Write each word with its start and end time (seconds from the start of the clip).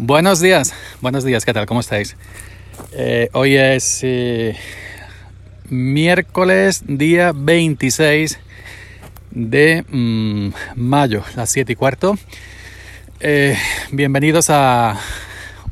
Buenos 0.00 0.38
días, 0.40 0.74
buenos 1.00 1.24
días, 1.24 1.44
¿qué 1.44 1.52
tal? 1.52 1.66
¿Cómo 1.66 1.80
estáis? 1.80 2.16
Eh, 2.92 3.30
hoy 3.32 3.56
es 3.56 3.98
eh, 4.04 4.56
miércoles, 5.68 6.84
día 6.86 7.32
26 7.34 8.38
de 9.32 9.84
mm, 9.88 10.50
mayo, 10.76 11.24
las 11.34 11.50
7 11.50 11.72
y 11.72 11.74
cuarto. 11.74 12.16
Eh, 13.18 13.58
bienvenidos 13.90 14.50
a 14.50 15.00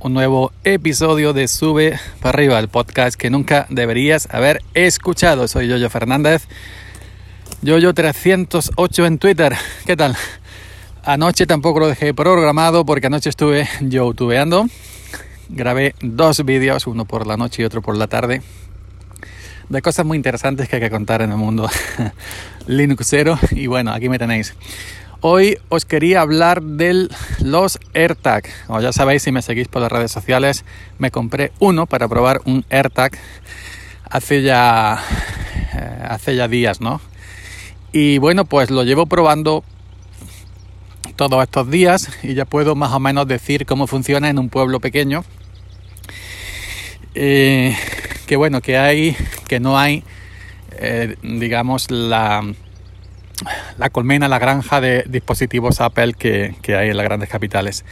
un 0.01 0.13
nuevo 0.13 0.51
episodio 0.65 1.33
de 1.33 1.47
Sube 1.47 1.97
para 2.21 2.31
arriba, 2.31 2.59
el 2.59 2.67
podcast 2.67 3.17
que 3.17 3.31
nunca 3.31 3.69
deberías 3.71 4.27
haber 4.35 4.61
escuchado. 4.75 5.47
Soy 5.47 5.69
Yoyo 5.69 5.89
Fernández, 5.89 6.49
Yoyo308 7.63 9.07
en 9.07 9.19
Twitter. 9.19 9.57
¿Qué 9.87 9.97
tal? 9.97 10.17
Anoche 11.07 11.47
tampoco 11.47 11.79
lo 11.79 11.87
dejé 11.87 12.13
programado 12.15 12.85
porque 12.85 13.07
anoche 13.07 13.31
estuve 13.31 13.69
youtubeando. 13.81 14.67
Grabé 15.49 15.95
dos 16.01 16.45
vídeos, 16.45 16.89
uno 16.89 17.05
por 17.05 17.29
la 17.29 17.37
noche 17.37 17.63
y 17.63 17.65
otro 17.65 17.81
por 17.81 17.97
la 17.97 18.09
tarde, 18.09 18.43
de 19.69 19.83
cosas 19.83 20.05
muy 20.05 20.17
interesantes 20.17 20.69
que 20.69 20.75
hay 20.75 20.83
que 20.83 20.91
contar 20.91 21.23
en 21.23 21.31
el 21.31 21.37
mundo 21.37 21.71
Linuxero. 22.67 23.39
Y 23.53 23.69
bueno, 23.69 23.93
aquí 23.93 24.09
me 24.09 24.19
tenéis. 24.19 24.57
Hoy 25.21 25.59
os 25.69 25.85
quería 25.85 26.23
hablar 26.23 26.61
de 26.61 27.09
los 27.39 27.79
AirTag. 27.95 28.43
Como 28.67 28.81
ya 28.81 28.93
sabéis, 28.93 29.23
si 29.23 29.31
me 29.31 29.43
seguís 29.43 29.69
por 29.69 29.83
las 29.83 29.93
redes 29.93 30.11
sociales, 30.11 30.65
me 30.99 31.13
compré 31.13 31.53
uno 31.61 31.87
para 31.87 32.09
probar 32.09 32.41
un 32.47 32.65
AirTag 32.69 33.13
hace 34.11 34.43
ya, 34.43 35.01
eh, 35.73 36.05
hace 36.09 36.35
ya 36.35 36.49
días, 36.49 36.81
¿no? 36.81 37.01
Y 37.93 38.19
bueno, 38.19 38.45
pues 38.45 38.73
lo 38.73 38.83
llevo 38.83 39.07
probando 39.07 39.63
todos 41.17 41.43
estos 41.43 41.71
días 41.71 42.11
y 42.23 42.35
ya 42.35 42.45
puedo 42.45 42.75
más 42.75 42.93
o 42.93 43.01
menos 43.01 43.27
decir 43.27 43.67
cómo 43.67 43.87
funciona 43.87 44.29
en 44.29 44.39
un 44.39 44.49
pueblo 44.49 44.81
pequeño. 44.81 45.25
Eh, 47.15 47.75
que 48.27 48.37
bueno, 48.37 48.61
que 48.61 48.77
hay, 48.77 49.17
que 49.49 49.59
no 49.59 49.79
hay, 49.79 50.05
eh, 50.79 51.17
digamos, 51.23 51.91
la, 51.91 52.43
la 53.79 53.91
colmena, 53.91 54.29
la 54.29 54.39
granja 54.39 54.81
de 54.81 55.05
dispositivos 55.09 55.81
Apple 55.81 56.13
que, 56.13 56.55
que, 56.63 56.77
hay 56.77 56.91
en 56.91 56.97
las 56.97 57.05
grandes 57.05 57.31
capitales. 57.31 57.85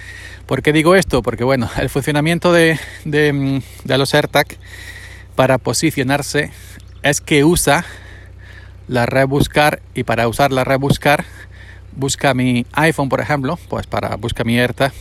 ¿Por 0.46 0.62
qué 0.62 0.72
digo 0.72 0.94
esto? 0.94 1.22
Porque 1.22 1.44
bueno, 1.44 1.70
el 1.78 1.88
funcionamiento 1.88 2.52
de, 2.52 2.78
de, 3.06 3.62
de 3.84 3.98
los 3.98 4.14
AirTag 4.14 4.46
para 5.34 5.56
posicionarse 5.58 6.50
es 7.02 7.20
que 7.20 7.44
usa 7.44 7.84
la 8.88 9.06
red 9.06 9.26
buscar 9.26 9.80
y 9.94 10.04
para 10.04 10.28
usar 10.28 10.52
la 10.52 10.64
red 10.64 10.78
buscar 10.78 11.24
busca 11.96 12.34
mi 12.34 12.66
iPhone, 12.72 13.08
por 13.08 13.20
ejemplo, 13.20 13.58
pues 13.68 13.86
para 13.86 14.16
busca 14.16 14.44
mi 14.44 14.58
AirTag, 14.58 14.92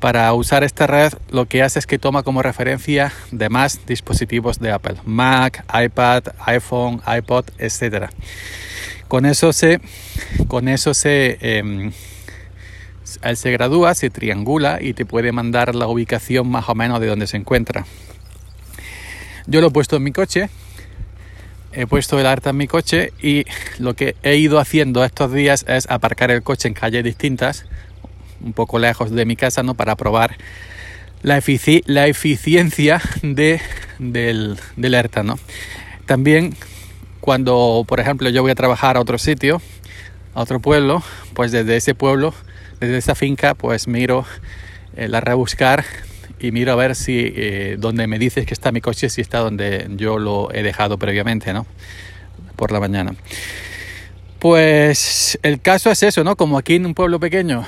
para 0.00 0.32
usar 0.34 0.64
esta 0.64 0.86
red 0.86 1.12
lo 1.30 1.46
que 1.46 1.62
hace 1.62 1.78
es 1.78 1.86
que 1.86 1.98
toma 1.98 2.22
como 2.22 2.42
referencia 2.42 3.12
demás 3.30 3.80
dispositivos 3.86 4.58
de 4.58 4.70
Apple, 4.70 4.96
Mac, 5.04 5.64
iPad, 5.72 6.24
iPhone, 6.46 7.00
iPod, 7.06 7.46
etcétera. 7.58 8.10
Con 9.08 9.24
eso 9.24 9.52
se, 9.52 9.80
con 10.48 10.68
eso 10.68 10.92
se, 10.92 11.38
eh, 11.40 11.92
él 13.22 13.36
se 13.36 13.50
gradúa, 13.52 13.94
se 13.94 14.10
triangula 14.10 14.78
y 14.80 14.94
te 14.94 15.06
puede 15.06 15.32
mandar 15.32 15.74
la 15.74 15.86
ubicación 15.86 16.48
más 16.48 16.68
o 16.68 16.74
menos 16.74 17.00
de 17.00 17.06
donde 17.06 17.26
se 17.26 17.36
encuentra. 17.36 17.86
Yo 19.46 19.60
lo 19.60 19.68
he 19.68 19.70
puesto 19.70 19.96
en 19.96 20.02
mi 20.02 20.12
coche, 20.12 20.50
he 21.76 21.86
puesto 21.86 22.18
el 22.18 22.26
AirTag 22.26 22.52
en 22.52 22.56
mi 22.56 22.66
coche 22.66 23.12
y 23.22 23.44
lo 23.78 23.94
que 23.94 24.16
he 24.22 24.36
ido 24.36 24.58
haciendo 24.58 25.04
estos 25.04 25.30
días 25.32 25.64
es 25.68 25.86
aparcar 25.90 26.30
el 26.30 26.42
coche 26.42 26.68
en 26.68 26.74
calles 26.74 27.04
distintas, 27.04 27.66
un 28.40 28.54
poco 28.54 28.78
lejos 28.78 29.10
de 29.10 29.26
mi 29.26 29.36
casa, 29.36 29.62
¿no? 29.62 29.74
Para 29.74 29.94
probar 29.94 30.38
la, 31.22 31.36
efici 31.36 31.82
la 31.86 32.06
eficiencia 32.06 33.02
de, 33.22 33.60
del, 33.98 34.58
del 34.76 35.10
¿no? 35.24 35.38
También 36.06 36.56
cuando, 37.20 37.84
por 37.86 38.00
ejemplo, 38.00 38.30
yo 38.30 38.40
voy 38.40 38.52
a 38.52 38.54
trabajar 38.54 38.96
a 38.96 39.00
otro 39.00 39.18
sitio, 39.18 39.60
a 40.32 40.40
otro 40.40 40.60
pueblo, 40.60 41.02
pues 41.34 41.52
desde 41.52 41.76
ese 41.76 41.94
pueblo, 41.94 42.32
desde 42.80 42.96
esa 42.96 43.14
finca, 43.14 43.54
pues 43.54 43.86
miro 43.86 44.24
eh, 44.96 45.08
la 45.08 45.20
rebuscar 45.20 45.84
y 46.38 46.52
miro 46.52 46.72
a 46.72 46.76
ver 46.76 46.94
si 46.94 47.32
eh, 47.34 47.76
donde 47.78 48.06
me 48.06 48.18
dices 48.18 48.46
que 48.46 48.54
está 48.54 48.72
mi 48.72 48.80
coche, 48.80 49.08
si 49.08 49.20
está 49.20 49.38
donde 49.38 49.86
yo 49.96 50.18
lo 50.18 50.52
he 50.52 50.62
dejado 50.62 50.98
previamente, 50.98 51.52
¿no? 51.52 51.66
Por 52.56 52.72
la 52.72 52.80
mañana. 52.80 53.14
Pues 54.38 55.38
el 55.42 55.60
caso 55.60 55.90
es 55.90 56.02
eso, 56.02 56.22
¿no? 56.22 56.36
Como 56.36 56.58
aquí 56.58 56.74
en 56.74 56.86
un 56.86 56.94
pueblo 56.94 57.18
pequeño, 57.18 57.64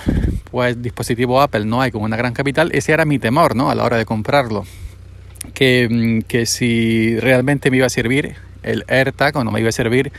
pues 0.50 0.80
dispositivo 0.80 1.40
Apple 1.40 1.64
no 1.64 1.80
hay 1.80 1.90
como 1.90 2.04
una 2.04 2.16
gran 2.16 2.34
capital, 2.34 2.70
ese 2.72 2.92
era 2.92 3.04
mi 3.04 3.18
temor, 3.18 3.56
¿no? 3.56 3.70
A 3.70 3.74
la 3.74 3.84
hora 3.84 3.96
de 3.96 4.04
comprarlo. 4.04 4.64
Que, 5.54 5.88
mm, 5.90 6.22
que 6.28 6.46
si 6.46 7.18
realmente 7.20 7.70
me 7.70 7.78
iba 7.78 7.86
a 7.86 7.90
servir 7.90 8.36
el 8.62 8.84
AirTag 8.86 9.36
o 9.36 9.44
no 9.44 9.50
me 9.50 9.60
iba 9.60 9.70
a 9.70 9.72
servir, 9.72 10.12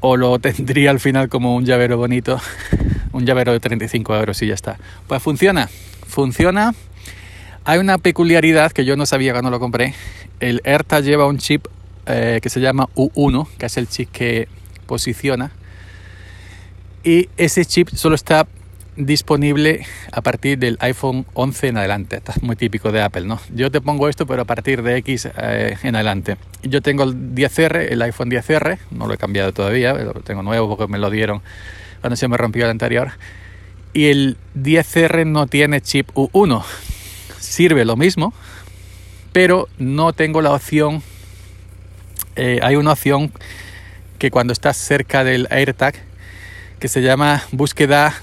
o 0.00 0.16
lo 0.16 0.38
tendría 0.40 0.90
al 0.90 1.00
final 1.00 1.28
como 1.28 1.54
un 1.54 1.66
llavero 1.66 1.98
bonito, 1.98 2.40
un 3.12 3.26
llavero 3.26 3.52
de 3.52 3.60
35 3.60 4.16
euros 4.16 4.40
y 4.42 4.46
ya 4.46 4.54
está. 4.54 4.78
Pues 5.06 5.22
funciona, 5.22 5.68
funciona 6.06 6.74
hay 7.68 7.76
una 7.76 7.98
peculiaridad 7.98 8.72
que 8.72 8.86
yo 8.86 8.96
no 8.96 9.04
sabía 9.04 9.32
cuando 9.32 9.50
lo 9.50 9.60
compré. 9.60 9.92
El 10.40 10.62
AirTag 10.64 11.04
lleva 11.04 11.26
un 11.26 11.36
chip 11.36 11.66
eh, 12.06 12.38
que 12.40 12.48
se 12.48 12.62
llama 12.62 12.88
U1, 12.94 13.46
que 13.58 13.66
es 13.66 13.76
el 13.76 13.86
chip 13.86 14.10
que 14.10 14.48
posiciona. 14.86 15.50
Y 17.04 17.28
ese 17.36 17.66
chip 17.66 17.90
solo 17.90 18.14
está 18.14 18.46
disponible 18.96 19.84
a 20.10 20.22
partir 20.22 20.58
del 20.58 20.78
iPhone 20.80 21.26
11 21.34 21.68
en 21.68 21.76
adelante. 21.76 22.16
Esto 22.16 22.32
es 22.34 22.42
muy 22.42 22.56
típico 22.56 22.90
de 22.90 23.02
Apple, 23.02 23.26
¿no? 23.26 23.38
Yo 23.54 23.70
te 23.70 23.82
pongo 23.82 24.08
esto, 24.08 24.26
pero 24.26 24.40
a 24.40 24.46
partir 24.46 24.82
de 24.82 24.96
X 24.96 25.28
eh, 25.36 25.76
en 25.82 25.94
adelante. 25.94 26.38
Yo 26.62 26.80
tengo 26.80 27.02
el 27.02 27.34
10R, 27.34 27.88
el 27.90 28.00
iPhone 28.00 28.30
10R, 28.30 28.78
no 28.92 29.06
lo 29.06 29.12
he 29.12 29.18
cambiado 29.18 29.52
todavía, 29.52 29.92
lo 29.92 30.14
tengo 30.14 30.42
nuevo 30.42 30.74
porque 30.74 30.90
me 30.90 30.96
lo 30.96 31.10
dieron 31.10 31.42
cuando 32.00 32.16
se 32.16 32.28
me 32.28 32.38
rompió 32.38 32.64
el 32.64 32.70
anterior. 32.70 33.10
Y 33.92 34.06
el 34.06 34.38
10R 34.56 35.26
no 35.26 35.46
tiene 35.48 35.82
chip 35.82 36.08
U1 36.14 36.64
sirve 37.58 37.84
lo 37.84 37.96
mismo, 37.96 38.32
pero 39.32 39.68
no 39.78 40.12
tengo 40.12 40.42
la 40.42 40.52
opción, 40.52 41.02
eh, 42.36 42.60
hay 42.62 42.76
una 42.76 42.92
opción 42.92 43.32
que 44.20 44.30
cuando 44.30 44.52
estás 44.52 44.76
cerca 44.76 45.24
del 45.24 45.48
AirTag, 45.50 45.96
que 46.78 46.86
se 46.86 47.02
llama 47.02 47.42
búsqueda 47.50 48.14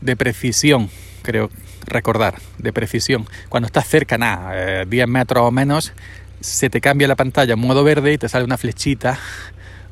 de 0.00 0.16
precisión, 0.16 0.88
creo 1.20 1.50
recordar, 1.84 2.38
de 2.56 2.72
precisión. 2.72 3.26
Cuando 3.50 3.66
estás 3.66 3.86
cerca, 3.86 4.16
nada, 4.16 4.86
10 4.86 5.04
eh, 5.04 5.06
metros 5.06 5.44
o 5.44 5.50
menos, 5.50 5.92
se 6.40 6.70
te 6.70 6.80
cambia 6.80 7.08
la 7.08 7.16
pantalla 7.16 7.52
en 7.52 7.60
modo 7.60 7.84
verde 7.84 8.14
y 8.14 8.16
te 8.16 8.30
sale 8.30 8.46
una 8.46 8.56
flechita 8.56 9.18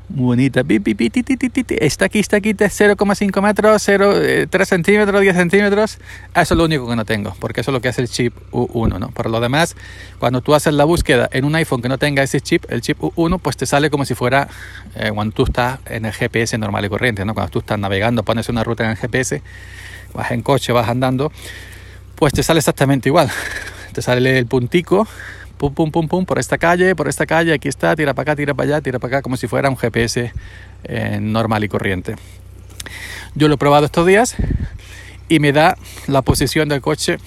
bonita. 0.09 0.63
Está 1.79 2.05
aquí, 2.05 2.19
está 2.19 2.37
aquí, 2.37 2.53
0,5 2.53 3.41
metros, 3.41 3.81
0, 3.83 4.13
3 4.49 4.53
eh, 4.53 4.65
centímetros, 4.65 5.21
10 5.21 5.35
centímetros. 5.35 5.97
Eso 6.33 6.53
es 6.53 6.57
lo 6.57 6.65
único 6.65 6.87
que 6.87 6.95
no 6.95 7.05
tengo, 7.05 7.35
porque 7.39 7.61
eso 7.61 7.71
es 7.71 7.73
lo 7.73 7.81
que 7.81 7.89
hace 7.89 8.01
el 8.01 8.09
chip 8.09 8.33
U1, 8.51 8.99
¿no? 8.99 9.09
Por 9.09 9.29
lo 9.29 9.39
demás, 9.39 9.75
cuando 10.19 10.41
tú 10.41 10.55
haces 10.55 10.73
la 10.73 10.85
búsqueda 10.85 11.29
en 11.31 11.45
un 11.45 11.55
iPhone 11.55 11.81
que 11.81 11.89
no 11.89 11.97
tenga 11.97 12.23
ese 12.23 12.41
chip, 12.41 12.65
el 12.69 12.81
chip 12.81 12.99
U1, 12.99 13.39
pues 13.39 13.57
te 13.57 13.65
sale 13.65 13.89
como 13.89 14.05
si 14.05 14.15
fuera 14.15 14.47
eh, 14.95 15.11
cuando 15.13 15.33
tú 15.33 15.43
estás 15.43 15.79
en 15.85 16.05
el 16.05 16.13
GPS 16.13 16.57
normal 16.57 16.85
y 16.85 16.89
corriente, 16.89 17.25
¿no? 17.25 17.33
Cuando 17.33 17.51
tú 17.51 17.59
estás 17.59 17.79
navegando, 17.79 18.23
pones 18.23 18.49
una 18.49 18.63
ruta 18.63 18.83
en 18.83 18.91
el 18.91 18.97
GPS, 18.97 19.41
vas 20.13 20.31
en 20.31 20.41
coche, 20.41 20.71
vas 20.71 20.89
andando, 20.89 21.31
pues 22.15 22.33
te 22.33 22.43
sale 22.43 22.59
exactamente 22.59 23.09
igual. 23.09 23.29
Te 23.93 24.03
sale 24.03 24.37
el 24.37 24.45
puntico 24.45 25.07
pum, 25.57 25.73
pum, 25.73 25.91
pum, 25.91 26.07
pum, 26.07 26.25
por 26.25 26.39
esta 26.39 26.57
calle, 26.57 26.95
por 26.95 27.07
esta 27.07 27.25
calle, 27.25 27.53
aquí 27.53 27.67
está, 27.67 27.95
tira 27.95 28.13
para 28.13 28.31
acá, 28.31 28.35
tira 28.35 28.53
para 28.53 28.69
allá, 28.69 28.81
tira 28.81 28.99
para 28.99 29.17
acá, 29.17 29.21
como 29.21 29.37
si 29.37 29.47
fuera 29.47 29.69
un 29.69 29.77
GPS 29.77 30.31
eh, 30.83 31.19
normal 31.21 31.63
y 31.63 31.67
corriente. 31.67 32.15
Yo 33.35 33.47
lo 33.47 33.55
he 33.55 33.57
probado 33.57 33.85
estos 33.85 34.05
días 34.05 34.35
y 35.29 35.39
me 35.39 35.51
da 35.51 35.77
la 36.07 36.21
posición 36.21 36.69
del 36.69 36.81
coche 36.81 37.17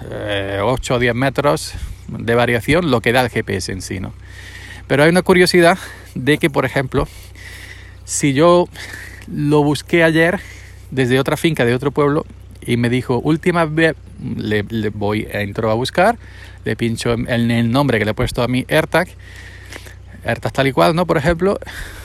8 0.00 0.10
eh, 0.10 0.60
o 0.60 0.98
10 0.98 1.14
metros 1.14 1.74
de 2.08 2.34
variación, 2.34 2.90
lo 2.90 3.00
que 3.00 3.12
da 3.12 3.22
el 3.22 3.30
GPS 3.30 3.72
en 3.72 3.82
sí, 3.82 4.00
¿no? 4.00 4.12
Pero 4.86 5.02
hay 5.02 5.08
una 5.08 5.22
curiosidad 5.22 5.78
de 6.14 6.38
que, 6.38 6.50
por 6.50 6.64
ejemplo, 6.64 7.08
si 8.04 8.34
yo 8.34 8.68
lo 9.26 9.62
busqué 9.62 10.04
ayer 10.04 10.40
desde 10.90 11.18
otra 11.18 11.36
finca 11.36 11.64
de 11.64 11.74
otro 11.74 11.90
pueblo 11.90 12.26
y 12.66 12.76
me 12.76 12.88
dijo, 12.88 13.18
última 13.18 13.64
vez, 13.64 13.96
le, 14.36 14.64
le 14.68 14.88
voy 14.90 15.26
a 15.32 15.40
entrar 15.40 15.70
a 15.70 15.74
buscar, 15.74 16.18
le 16.64 16.76
pincho 16.76 17.12
en 17.12 17.50
el 17.50 17.70
nombre 17.70 17.98
que 17.98 18.04
le 18.04 18.12
he 18.12 18.14
puesto 18.14 18.42
a 18.42 18.48
mi 18.48 18.64
AirTag, 18.68 19.08
AirTag 20.24 20.52
tal 20.52 20.66
y 20.66 20.72
cual, 20.72 20.94
¿no? 20.94 21.06
Por 21.06 21.18
ejemplo, 21.18 21.58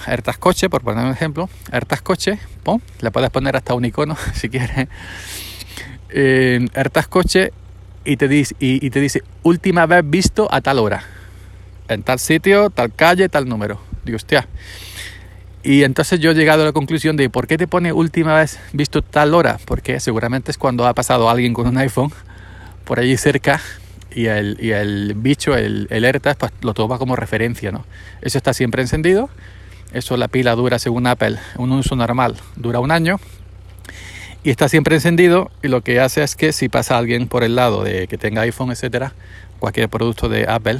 AirTag 0.05 0.37
coche, 0.39 0.69
por 0.69 0.81
poner 0.81 1.05
un 1.05 1.11
ejemplo, 1.11 1.49
AirTag 1.71 2.03
coche, 2.03 2.39
¡pum! 2.63 2.79
le 3.01 3.11
puedes 3.11 3.29
poner 3.29 3.55
hasta 3.55 3.73
un 3.73 3.85
icono 3.85 4.17
si 4.33 4.49
quieres, 4.49 4.87
eh, 6.09 6.67
coche 7.09 7.53
y 8.05 8.17
te, 8.17 8.27
dice, 8.27 8.55
y, 8.59 8.89
te 8.89 8.99
dice 8.99 9.23
última 9.43 9.85
vez 9.85 10.01
visto 10.03 10.47
a 10.51 10.61
tal 10.61 10.79
hora, 10.79 11.03
en 11.87 12.03
tal 12.03 12.19
sitio, 12.19 12.69
tal 12.69 12.93
calle, 12.93 13.29
tal 13.29 13.47
número. 13.47 13.79
Digo, 14.03 14.15
hostia. 14.15 14.47
Y 15.63 15.83
entonces 15.83 16.19
yo 16.19 16.31
he 16.31 16.35
llegado 16.35 16.63
a 16.63 16.65
la 16.65 16.71
conclusión 16.71 17.17
de 17.17 17.29
por 17.29 17.47
qué 17.47 17.57
te 17.57 17.67
pone 17.67 17.91
última 17.91 18.35
vez 18.35 18.59
visto 18.71 19.01
tal 19.01 19.33
hora, 19.33 19.59
porque 19.65 19.99
seguramente 19.99 20.51
es 20.51 20.57
cuando 20.57 20.87
ha 20.87 20.93
pasado 20.93 21.29
alguien 21.29 21.53
con 21.53 21.67
un 21.67 21.77
iPhone 21.77 22.11
por 22.85 22.99
allí 22.99 23.17
cerca 23.17 23.61
y 24.15 24.27
el, 24.27 24.57
y 24.61 24.71
el 24.71 25.13
bicho, 25.15 25.55
el, 25.55 25.87
el 25.89 26.05
ERTA, 26.05 26.35
pues 26.35 26.51
lo 26.61 26.73
toma 26.73 26.97
como 26.97 27.15
referencia, 27.15 27.71
¿no? 27.71 27.85
Eso 28.21 28.37
está 28.37 28.53
siempre 28.53 28.81
encendido. 28.81 29.29
Eso 29.91 30.17
la 30.17 30.27
pila 30.27 30.55
dura, 30.55 30.77
según 30.77 31.07
Apple, 31.07 31.37
un 31.57 31.71
uso 31.71 31.95
normal, 31.95 32.35
dura 32.55 32.79
un 32.79 32.91
año. 32.91 33.19
Y 34.43 34.51
está 34.51 34.69
siempre 34.69 34.95
encendido 34.95 35.51
y 35.61 35.67
lo 35.67 35.81
que 35.81 35.99
hace 35.99 36.23
es 36.23 36.35
que 36.35 36.53
si 36.53 36.69
pasa 36.69 36.97
alguien 36.97 37.27
por 37.27 37.43
el 37.43 37.55
lado 37.55 37.83
de 37.83 38.07
que 38.07 38.17
tenga 38.17 38.43
iPhone, 38.43 38.71
etcétera, 38.71 39.13
cualquier 39.59 39.89
producto 39.89 40.29
de 40.29 40.45
Apple, 40.47 40.79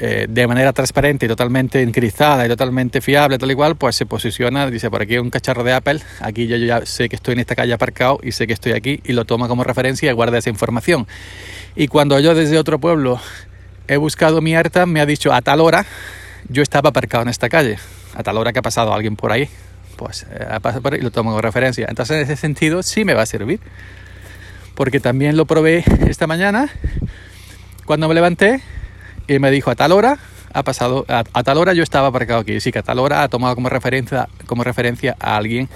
eh, 0.00 0.26
de 0.28 0.46
manera 0.46 0.72
transparente 0.74 1.24
y 1.24 1.28
totalmente 1.28 1.80
encriptada 1.80 2.44
y 2.44 2.48
totalmente 2.48 3.00
fiable, 3.00 3.38
tal 3.38 3.50
y 3.50 3.54
cual, 3.54 3.76
pues 3.76 3.96
se 3.96 4.04
posiciona, 4.04 4.70
dice, 4.70 4.90
por 4.90 5.00
aquí 5.00 5.14
hay 5.14 5.20
un 5.20 5.30
cacharro 5.30 5.64
de 5.64 5.72
Apple, 5.72 6.00
aquí 6.20 6.46
yo 6.46 6.56
ya 6.56 6.84
sé 6.84 7.08
que 7.08 7.16
estoy 7.16 7.32
en 7.32 7.40
esta 7.40 7.54
calle 7.54 7.72
aparcado 7.72 8.20
y 8.22 8.32
sé 8.32 8.46
que 8.46 8.52
estoy 8.52 8.72
aquí 8.72 9.00
y 9.04 9.12
lo 9.12 9.24
toma 9.24 9.48
como 9.48 9.64
referencia 9.64 10.10
y 10.10 10.12
guarda 10.12 10.36
esa 10.36 10.50
información. 10.50 11.06
Y 11.74 11.88
cuando 11.88 12.20
yo 12.20 12.34
desde 12.34 12.58
otro 12.58 12.78
pueblo 12.78 13.20
he 13.88 13.96
buscado 13.96 14.42
mi 14.42 14.54
AirTag, 14.54 14.86
me 14.86 15.00
ha 15.00 15.06
dicho 15.06 15.32
a 15.32 15.40
tal 15.40 15.60
hora 15.60 15.86
yo 16.48 16.62
estaba 16.62 16.90
aparcado 16.90 17.22
en 17.22 17.28
esta 17.30 17.48
calle, 17.48 17.78
a 18.14 18.22
tal 18.22 18.36
hora 18.36 18.52
que 18.52 18.58
ha 18.58 18.62
pasado 18.62 18.92
alguien 18.92 19.16
por 19.16 19.32
ahí, 19.32 19.48
pues 19.96 20.26
eh, 20.30 20.46
ha 20.50 20.60
pasado 20.60 20.82
por 20.82 20.92
ahí 20.92 21.00
y 21.00 21.02
lo 21.02 21.10
tomo 21.10 21.30
como 21.30 21.40
referencia. 21.40 21.86
Entonces 21.88 22.16
en 22.16 22.22
ese 22.22 22.36
sentido 22.36 22.82
sí 22.82 23.06
me 23.06 23.14
va 23.14 23.22
a 23.22 23.26
servir, 23.26 23.60
porque 24.74 25.00
también 25.00 25.38
lo 25.38 25.46
probé 25.46 25.84
esta 26.06 26.26
mañana, 26.26 26.68
cuando 27.86 28.08
me 28.08 28.14
levanté, 28.14 28.62
y 29.28 29.38
me 29.38 29.50
dijo 29.50 29.70
a 29.70 29.74
tal 29.74 29.92
hora 29.92 30.18
ha 30.52 30.62
pasado 30.62 31.04
a, 31.08 31.24
tal 31.24 31.58
hora 31.58 31.72
yo 31.74 31.82
estaba 31.82 32.08
aparcado 32.08 32.40
aquí 32.40 32.60
sí 32.60 32.72
que 32.72 32.78
a 32.78 32.82
tal 32.82 32.98
hora 32.98 33.22
ha 33.22 33.28
tomado 33.28 33.54
como 33.54 33.68
referencia 33.68 34.28
como 34.46 34.64
referencia 34.64 35.16
a 35.20 35.36
alguien 35.36 35.68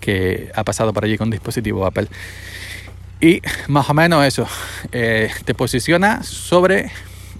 que 0.00 0.50
ha 0.54 0.64
pasado 0.64 0.92
por 0.92 1.04
allí 1.04 1.16
con 1.16 1.30
dispositivo 1.30 1.86
Apple. 1.86 2.08
Y 3.20 3.42
más 3.68 3.88
o 3.90 3.94
menos 3.94 4.24
eso 4.24 4.48
eh, 4.92 5.30
te 5.44 5.54
posiciona 5.54 6.22
sobre 6.22 6.90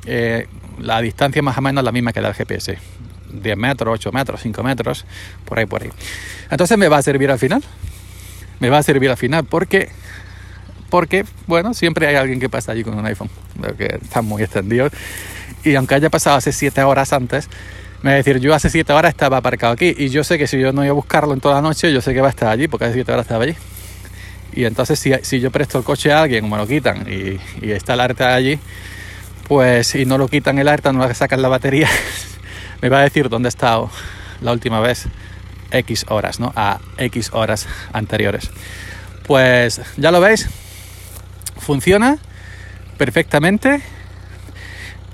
eh, 0.04 0.46
la 0.78 1.00
distancia 1.00 1.42
más 1.42 1.56
o 1.56 1.62
menos 1.62 1.82
la 1.82 1.90
misma 1.90 2.12
que 2.12 2.20
da 2.20 2.28
el 2.28 2.34
GPS 2.34 2.78
10 3.32 3.56
metros 3.56 3.94
8 3.94 4.12
metros 4.12 4.40
5 4.42 4.62
metros 4.62 5.06
por 5.44 5.58
ahí 5.58 5.66
por 5.66 5.82
ahí. 5.82 5.90
Entonces 6.50 6.76
me 6.76 6.88
va 6.88 6.98
a 6.98 7.02
servir 7.02 7.30
al 7.30 7.38
final. 7.38 7.62
Me 8.58 8.68
va 8.68 8.78
a 8.78 8.82
servir 8.82 9.08
al 9.08 9.16
final 9.16 9.44
porque 9.44 9.90
porque 10.90 11.25
bueno 11.46 11.72
siempre 11.72 12.06
hay 12.06 12.16
alguien 12.16 12.40
que 12.40 12.48
pasa 12.48 12.72
allí 12.72 12.84
con 12.84 12.98
un 12.98 13.06
iPhone 13.06 13.31
que 13.78 13.98
está 14.02 14.22
muy 14.22 14.42
extendido 14.42 14.90
y 15.64 15.75
aunque 15.75 15.94
haya 15.94 16.10
pasado 16.10 16.37
hace 16.37 16.52
7 16.52 16.82
horas 16.82 17.12
antes, 17.12 17.48
me 18.02 18.10
va 18.10 18.14
a 18.14 18.16
decir, 18.16 18.38
yo 18.40 18.54
hace 18.54 18.70
7 18.70 18.92
horas 18.92 19.10
estaba 19.10 19.38
aparcado 19.38 19.72
aquí 19.72 19.94
y 19.96 20.08
yo 20.08 20.25
sé 20.25 20.38
que 20.38 20.46
si 20.46 20.58
yo 20.58 20.72
no 20.72 20.82
iba 20.82 20.92
a 20.92 20.94
buscarlo 20.94 21.34
en 21.34 21.40
toda 21.40 21.56
la 21.56 21.62
noche, 21.62 21.92
yo 21.92 22.00
sé 22.00 22.14
que 22.14 22.20
va 22.20 22.28
a 22.28 22.31
estar 22.31 22.48
allí 22.48 22.66
porque 22.66 22.87
hace 22.87 22.94
7 22.94 23.12
horas 23.12 23.25
estaba 23.25 23.44
allí. 23.44 23.54
Y 24.52 24.64
entonces 24.64 24.98
si, 24.98 25.12
si, 25.22 25.38
yo 25.38 25.50
presto 25.50 25.78
el 25.78 25.84
coche 25.84 26.12
a 26.12 26.22
alguien, 26.22 26.48
me 26.48 26.56
lo 26.56 26.66
quitan 26.66 27.06
y, 27.08 27.38
está 27.70 27.94
el 27.94 28.00
ARTA 28.00 28.34
allí, 28.34 28.58
pues 29.46 29.88
si 29.88 30.06
no 30.06 30.19
lo 30.19 30.28
quitan 30.28 30.58
el 30.58 30.66
ARTA, 30.66 30.92
no 30.92 31.06
le 31.06 31.14
sacan 31.14 31.42
la 31.42 31.48
batería, 31.48 31.88
me 32.81 32.88
va 32.88 33.00
a 33.00 33.02
decir 33.02 33.28
dónde 33.28 33.48
he 33.48 33.50
estado 33.50 33.90
la 34.40 34.52
última 34.52 34.81
vez, 34.81 35.06
X 35.70 36.06
horas, 36.08 36.40
¿no? 36.40 36.52
A 36.56 36.81
X 36.96 37.31
horas 37.32 37.69
anteriores. 37.92 38.50
Pues 39.26 39.81
ya 39.96 40.10
lo 40.10 40.20
veis, 40.20 40.48
funciona 41.60 42.18
perfectamente 42.98 43.80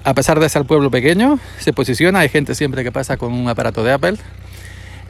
a 0.06 0.14
pesar 0.14 0.38
de 0.38 0.48
ser 0.48 0.64
pueblo 0.64 0.88
pequeño, 0.88 1.40
se 1.58 1.72
posiciona, 1.72 2.20
hay 2.20 2.28
gente 2.28 2.54
siempre 2.54 2.84
que 2.84 2.93
pasa 2.93 3.16
con 3.16 3.32
un 3.32 3.48
aparato 3.48 3.82
de 3.82 3.93
Apple. 3.93 4.16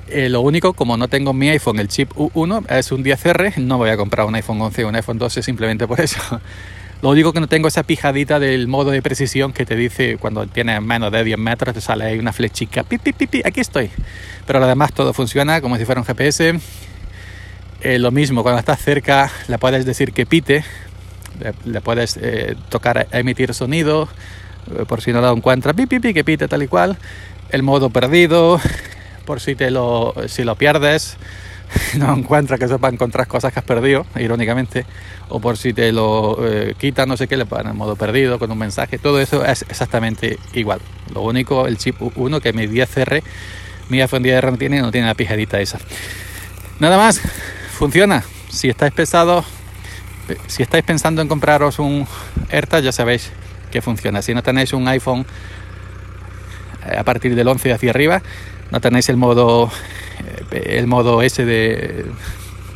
Eh, 0.09 0.31
lo 0.31 0.41
único, 0.41 0.73
como 0.73 0.97
no 0.97 1.09
tengo 1.09 1.35
mi 1.35 1.51
iPhone, 1.51 1.81
el 1.81 1.89
chip 1.89 2.13
U1 2.15 2.65
es 2.71 2.91
un 2.93 3.05
10R, 3.05 3.59
no 3.59 3.77
voy 3.77 3.91
a 3.91 3.99
comprar 3.99 4.27
un 4.27 4.35
iPhone 4.37 4.59
11 4.59 4.85
o 4.85 4.89
un 4.89 4.97
iPhone 4.97 5.19
12 5.19 5.43
simplemente 5.43 5.87
por 5.87 6.01
eso. 6.01 6.19
Lo 7.03 7.11
único 7.11 7.35
que 7.35 7.41
no 7.41 7.47
tengo 7.47 7.69
esa 7.69 7.83
pijadita 7.83 8.39
del 8.39 8.69
modo 8.69 8.91
de 8.91 9.03
precisión 9.03 9.53
que 9.53 9.67
te 9.67 9.77
dice 9.77 10.17
cuando 10.17 10.47
tienes 10.47 10.81
menos 10.81 11.13
de 11.13 11.25
10 11.25 11.37
metros, 11.37 11.75
te 11.75 11.83
sale 11.83 12.07
ahí 12.07 12.19
una 12.19 12.33
flechica, 12.33 12.83
pi, 12.83 12.97
pi, 12.97 13.43
aquí 13.45 13.61
estoy. 13.61 13.91
Pero 14.47 14.65
además 14.65 14.95
todo 14.95 15.13
funciona 15.13 15.61
como 15.61 15.77
si 15.77 15.85
fuera 15.85 16.01
un 16.01 16.07
GPS. 16.07 16.59
Eh, 17.83 17.99
lo 17.99 18.11
mismo, 18.13 18.43
cuando 18.43 18.61
estás 18.61 18.81
cerca 18.81 19.31
le 19.47 19.59
puedes 19.59 19.85
decir 19.85 20.15
que 20.15 20.25
pite, 20.25 20.65
le, 21.65 21.81
puedes 21.81 22.17
eh, 22.17 22.57
tocar, 22.69 23.07
emitir 23.13 23.55
sonido, 23.55 24.09
eh, 24.71 24.85
por 24.87 25.01
si 25.01 25.13
no 25.13 25.21
lo 25.21 25.33
encuentra, 25.33 25.73
pi, 25.75 25.87
pi, 25.87 26.01
pi, 26.01 26.15
que 26.15 26.25
pite 26.25 26.49
tal 26.49 26.63
y 26.63 26.69
cual, 26.69 26.97
el 27.51 27.63
modo 27.63 27.91
perdido, 27.91 28.61
por 29.25 29.41
si, 29.41 29.55
te 29.55 29.71
lo, 29.71 30.15
si 30.29 30.45
lo 30.45 30.57
pierdes, 30.57 31.17
no 31.99 32.15
encuentra 32.15 32.59
que 32.59 32.69
sepa 32.69 32.89
encontrar 32.89 33.27
cosas 33.27 33.53
que 33.53 33.59
has 33.59 33.65
perdido, 33.65 34.07
irónicamente, 34.17 34.87
o 35.29 35.41
por 35.41 35.57
si 35.57 35.73
te 35.73 35.93
lo 35.93 36.39
eh, 36.41 36.75
quita, 36.79 37.07
no 37.07 37.17
sé 37.17 37.27
qué, 37.29 37.37
le 37.37 37.47
ponen 37.47 37.69
en 37.69 37.77
modo 37.77 37.97
perdido 37.97 38.39
con 38.39 38.51
un 38.51 38.59
mensaje, 38.59 38.99
todo 38.99 39.21
eso 39.21 39.45
es 39.45 39.63
exactamente 39.63 40.39
igual. 40.55 40.81
Lo 41.15 41.23
único, 41.23 41.67
el 41.67 41.79
chip 41.79 41.97
1 42.01 42.41
que 42.41 42.53
mi 42.53 42.67
10R, 42.67 43.23
mi 43.89 44.01
iPhone 44.01 44.25
10R 44.25 44.51
no 44.51 44.59
tiene, 44.59 44.81
no 44.81 44.91
tiene 44.91 45.07
la 45.07 45.15
pijadita 45.15 45.61
esa. 45.61 45.79
Nada 46.79 46.97
más, 46.97 47.21
funciona. 47.73 48.25
Si 48.49 48.69
estáis 48.69 48.93
pesados, 48.93 49.45
si 50.47 50.63
estáis 50.63 50.85
pensando 50.85 51.23
en 51.23 51.29
compraros 51.29 51.79
un 51.79 52.07
AirTag, 52.51 52.83
ya 52.85 52.93
sabéis 52.93 53.31
que 53.71 53.83
funciona. 53.83 54.23
Si 54.23 54.35
no 54.35 54.43
tenéis 54.43 54.73
un 54.73 54.87
iPhone 54.89 55.27
eh, 56.87 56.97
a 56.97 57.05
partir 57.05 57.35
del 57.35 57.49
11 57.49 57.73
hacia 57.73 57.91
arriba, 57.91 58.23
no 58.71 58.81
tenéis 58.81 59.09
el 59.09 59.17
modo 59.17 59.71
eh, 60.51 60.79
el 60.79 60.87
modo 60.87 61.23
ese 61.23 61.45
de 61.45 62.07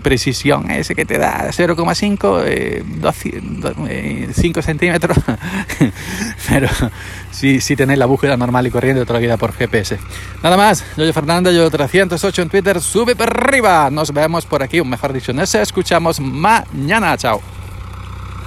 precisión 0.00 0.70
ese 0.70 0.94
que 0.94 1.04
te 1.04 1.18
da 1.18 1.50
0,5 1.50 4.32
5 4.32 4.62
centímetros. 4.62 5.18
Pero 6.48 6.68
si, 7.30 7.60
si 7.60 7.76
tenéis 7.76 7.98
la 7.98 8.06
búsqueda 8.06 8.36
normal 8.36 8.66
y 8.66 8.70
corriente 8.70 9.02
toda 9.02 9.14
la 9.14 9.20
vida 9.20 9.36
por 9.36 9.52
GPS 9.52 9.98
nada 10.42 10.56
más 10.56 10.84
yo 10.96 11.12
Fernando 11.12 11.52
yo 11.52 11.70
308 11.70 12.42
en 12.42 12.48
Twitter 12.48 12.80
sube 12.80 13.16
para 13.16 13.32
arriba. 13.32 13.90
Nos 13.90 14.12
vemos 14.12 14.46
por 14.46 14.62
aquí 14.62 14.80
o 14.80 14.84
mejor 14.84 15.12
dicho 15.12 15.32
nos 15.32 15.54
escuchamos 15.54 16.20
mañana 16.20 17.16
chao 17.16 17.59